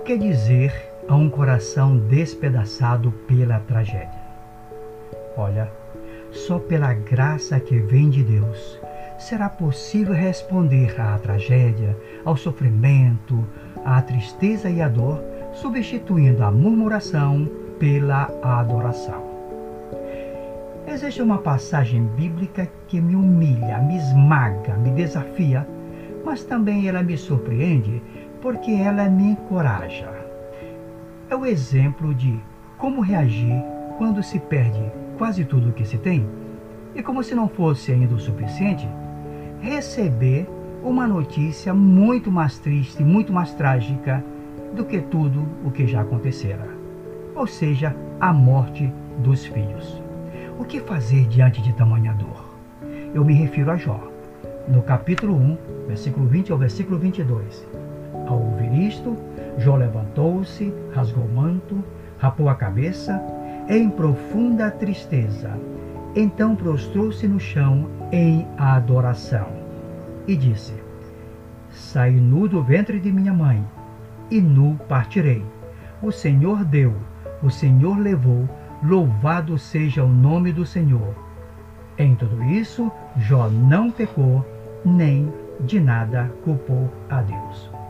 [0.00, 0.72] que dizer
[1.08, 4.24] a um coração despedaçado pela tragédia?
[5.36, 5.70] Olha,
[6.30, 8.80] só pela graça que vem de Deus
[9.18, 13.46] será possível responder à tragédia, ao sofrimento,
[13.84, 15.22] à tristeza e à dor,
[15.52, 17.48] substituindo a murmuração
[17.78, 19.22] pela adoração.
[20.86, 25.66] Existe uma passagem bíblica que me humilha, me esmaga, me desafia,
[26.24, 28.02] mas também ela me surpreende
[28.44, 30.12] porque ela me encoraja.
[31.30, 32.38] É o exemplo de
[32.76, 33.64] como reagir
[33.96, 34.84] quando se perde
[35.16, 36.28] quase tudo o que se tem
[36.94, 38.86] e, como se não fosse ainda o suficiente,
[39.62, 40.46] receber
[40.82, 44.22] uma notícia muito mais triste, muito mais trágica
[44.76, 46.68] do que tudo o que já acontecera.
[47.34, 50.02] Ou seja, a morte dos filhos.
[50.58, 52.54] O que fazer diante de tamanha dor?
[53.14, 53.98] Eu me refiro a Jó.
[54.68, 57.93] No capítulo 1, versículo 20 ao versículo 22.
[58.26, 59.16] Ao ouvir isto,
[59.58, 61.82] Jó levantou-se, rasgou o manto,
[62.18, 63.20] rapou a cabeça,
[63.68, 65.58] em profunda tristeza.
[66.16, 69.48] Então prostrou-se no chão em adoração
[70.26, 70.74] e disse:
[71.70, 73.64] Saí nu do ventre de minha mãe,
[74.30, 75.44] e nu partirei.
[76.02, 76.94] O Senhor deu,
[77.42, 78.48] o Senhor levou,
[78.82, 81.14] louvado seja o nome do Senhor.
[81.98, 84.44] Em tudo isso, Jó não pecou,
[84.84, 87.83] nem de nada culpou a Deus.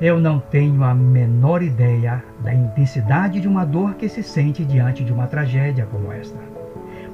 [0.00, 5.04] Eu não tenho a menor ideia da intensidade de uma dor que se sente diante
[5.04, 6.38] de uma tragédia como esta.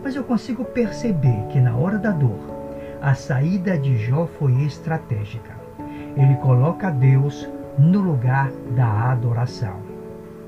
[0.03, 2.39] Mas eu consigo perceber que na hora da dor,
[3.03, 5.53] a saída de Jó foi estratégica.
[6.17, 7.47] Ele coloca Deus
[7.78, 9.77] no lugar da adoração,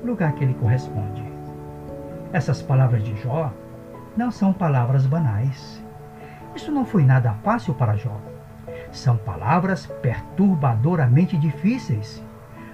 [0.03, 1.23] lugar que ele corresponde.
[2.31, 3.53] Essas palavras de Jó
[4.17, 5.83] não são palavras banais.
[6.55, 8.19] Isso não foi nada fácil para Jó.
[8.91, 12.23] São palavras perturbadoramente difíceis,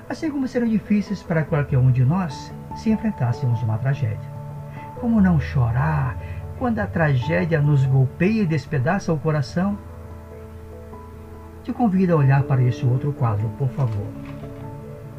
[0.10, 4.30] assim como serão difíceis para qualquer um de nós se enfrentássemos uma tragédia.
[5.00, 6.18] Como não chorar
[6.58, 9.78] quando a tragédia nos golpeia e despedaça o coração?
[11.64, 14.08] Te convido a olhar para esse outro quadro, por favor.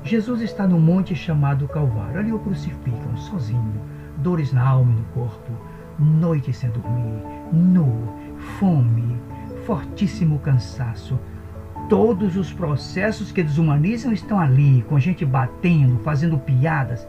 [0.02, 2.18] Jesus está no monte chamado Calvário.
[2.18, 3.80] Ali o crucificam sozinho,
[4.16, 5.52] dores na alma e no corpo,
[5.98, 7.22] noite sem dormir,
[7.52, 8.08] nu,
[8.58, 9.20] fome,
[9.64, 11.18] fortíssimo cansaço.
[11.90, 17.04] Todos os processos que desumanizam estão ali, com gente batendo, fazendo piadas.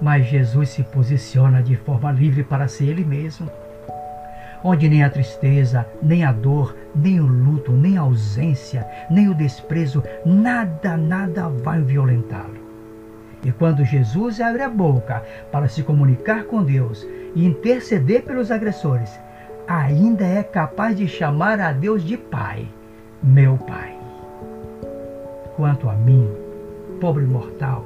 [0.00, 3.50] Mas Jesus se posiciona de forma livre para ser Ele mesmo.
[4.62, 9.34] Onde nem a tristeza, nem a dor, nem o luto, nem a ausência, nem o
[9.34, 12.54] desprezo, nada, nada vai violentá-lo.
[13.44, 15.20] E quando Jesus abre a boca
[15.50, 17.04] para se comunicar com Deus
[17.34, 19.18] e interceder pelos agressores,
[19.66, 22.68] ainda é capaz de chamar a Deus de Pai,
[23.24, 23.96] meu Pai.
[25.56, 26.28] Quanto a mim,
[27.00, 27.82] pobre mortal,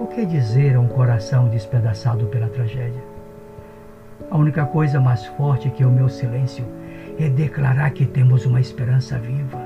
[0.00, 3.02] o que dizer a um coração despedaçado pela tragédia?
[4.30, 6.64] A única coisa mais forte que o meu silêncio
[7.18, 9.60] é declarar que temos uma esperança viva.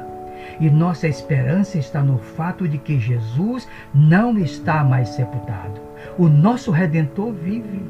[0.58, 5.82] E nossa esperança está no fato de que Jesus não está mais sepultado.
[6.18, 7.82] O nosso redentor vive.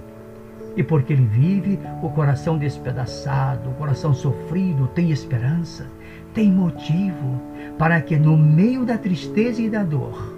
[0.77, 5.87] E porque ele vive, o coração despedaçado, o coração sofrido tem esperança,
[6.33, 7.41] tem motivo
[7.79, 10.37] para que no meio da tristeza e da dor,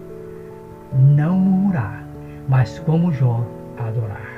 [0.93, 2.05] não murmurar,
[2.49, 3.47] mas como Jó
[3.79, 4.33] adorar.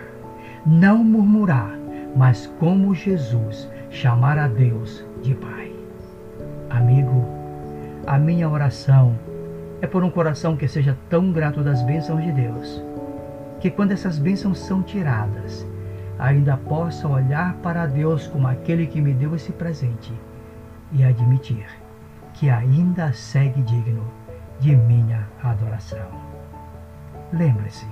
[0.64, 1.78] Não murmurar,
[2.16, 5.72] mas como Jesus chamar a Deus de Pai.
[6.70, 7.24] Amigo,
[8.06, 9.16] a minha oração
[9.80, 12.82] é por um coração que seja tão grato das bênçãos de Deus,
[13.60, 15.66] que quando essas bênçãos são tiradas,
[16.18, 20.12] ainda possa olhar para Deus como aquele que me deu esse presente
[20.92, 21.66] e admitir
[22.34, 24.04] que ainda segue digno
[24.60, 26.08] de minha adoração.
[27.32, 27.86] Lembre-se,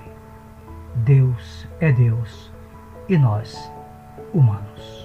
[0.97, 2.51] Deus é Deus
[3.09, 3.71] e nós,
[4.33, 5.04] humanos.